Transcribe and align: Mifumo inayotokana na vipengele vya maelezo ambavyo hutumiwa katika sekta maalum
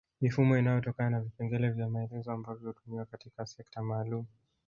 Mifumo 0.21 0.57
inayotokana 0.57 1.09
na 1.09 1.19
vipengele 1.19 1.69
vya 1.69 1.89
maelezo 1.89 2.31
ambavyo 2.31 2.67
hutumiwa 2.71 3.05
katika 3.05 3.45
sekta 3.45 3.81
maalum 3.83 4.25